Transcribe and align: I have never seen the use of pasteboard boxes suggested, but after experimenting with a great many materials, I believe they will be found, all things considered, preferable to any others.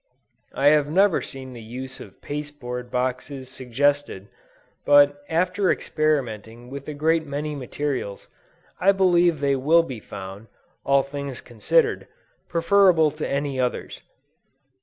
I 0.55 0.69
have 0.69 0.87
never 0.89 1.21
seen 1.21 1.53
the 1.53 1.61
use 1.61 1.99
of 1.99 2.21
pasteboard 2.23 2.89
boxes 2.89 3.49
suggested, 3.49 4.29
but 4.83 5.21
after 5.29 5.69
experimenting 5.71 6.71
with 6.71 6.87
a 6.87 6.95
great 6.95 7.23
many 7.27 7.53
materials, 7.53 8.27
I 8.79 8.93
believe 8.93 9.41
they 9.41 9.55
will 9.55 9.83
be 9.83 9.99
found, 9.99 10.47
all 10.83 11.03
things 11.03 11.39
considered, 11.39 12.07
preferable 12.49 13.11
to 13.11 13.29
any 13.29 13.59
others. 13.59 14.01